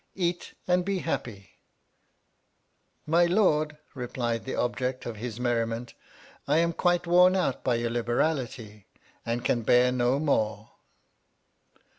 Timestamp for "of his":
5.05-5.39